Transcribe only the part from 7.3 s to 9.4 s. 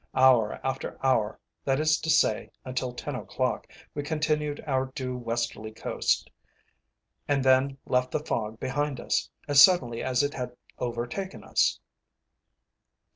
then left the fog behind us,